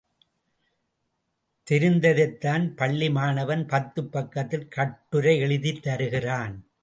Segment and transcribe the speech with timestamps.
[1.71, 6.71] தெரிந்ததைத்தான் பள்ளி மாணவன் பத்துப் பக்கத்தில் கட்டுரை எழுதித் தருகிறான்.